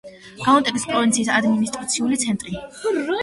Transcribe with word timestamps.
გაუტენგის 0.45 0.85
პროვინციის 0.91 1.29
ადმინისტრაციული 1.35 2.19
ცენტრი. 2.25 2.57